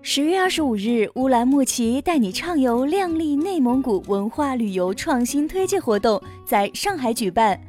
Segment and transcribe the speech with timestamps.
[0.00, 7.60] 十月二十五日，乌兰牧骑带你畅游靓丽内蒙古文化旅游创新推介活动在上海举办。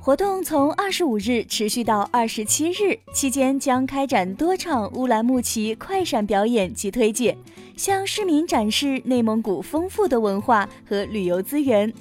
[0.00, 7.36] 活动从二十五日持续到二十七日，期间将开展多场乌兰牧骑快闪表演及推介，
[7.76, 11.92] 向市民展示内蒙古丰富的文化和旅游资源。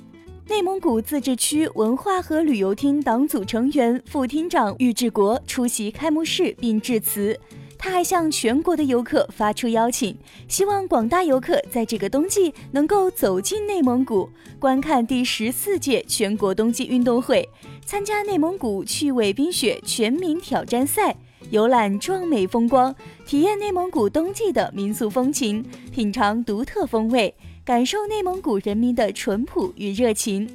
[0.49, 7.37] 内蒙古自治区文化和旅游厅党组成员、副厅长郁志国出席开幕式并致辞。
[7.77, 10.17] 他还向全国的游客发出邀请，
[10.47, 17.47] 希望广大游客在这个冬季能够走进内蒙古，观看第十四届全国冬季运动会，
[17.85, 21.15] 参加内蒙古趣味冰雪全民挑战赛，
[21.51, 22.93] 游览壮美风光，
[23.25, 27.33] 体验内蒙古冬季的民俗风情，品尝独特风味，
[27.63, 30.49] 感受内蒙古人民的淳朴与热情。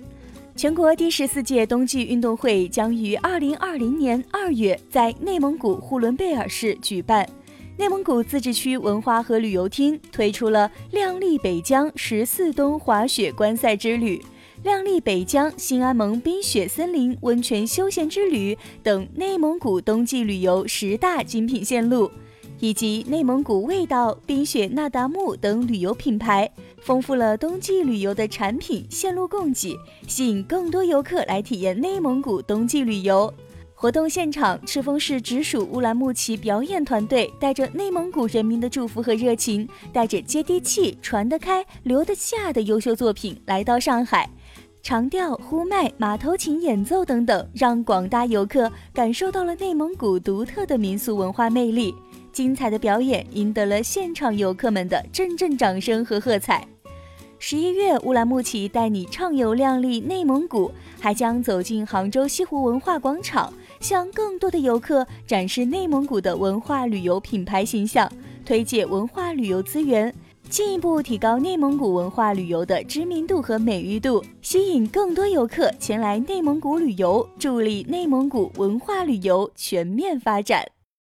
[0.55, 7.27] 全国第十四届冬季运动会将于二零二零年二月在内蒙古呼伦贝尔市举办。
[7.79, 14.23] 内蒙古自治区文化和旅游厅推出了“靓丽北疆十四冬滑雪观赛之旅”、
[14.63, 22.11] “靓丽北疆新安盟冰雪森林温泉休闲之旅”等内蒙古冬季旅游十大精品线路。
[22.63, 26.49] 以及内蒙古味道、冰雪那达慕等旅游品牌，
[26.81, 33.35] 丰富了冬季旅游的产品线路供给，吸引更多游客来体验内蒙古冬季旅游。
[33.75, 44.31] 活动现场，赤峰市直属乌兰牧骑表演团队带着内蒙古人民的祝福和热情，带着接地气、传得开、留得下的优秀作品来到上海，
[44.85, 51.93] 长调、呼麦、马头琴演奏等等，让广大游客感受到了内蒙古独特的民俗文化魅力。
[52.33, 56.67] 精彩的表演赢得了现场游客们的阵阵掌声和喝彩。
[57.39, 68.09] 十一月，乌兰牧骑带你畅游靓丽内蒙古，还将走进杭州西湖文化广场，向更多的游客展示内蒙古的文化旅游品牌形象，
[68.45, 70.15] 推介文化旅游资源，
[70.49, 80.65] 进一步提高内蒙古文化旅游的知名度和美誉度，吸引更多游客前来内蒙古旅游，助力内蒙古文化旅游全面发展。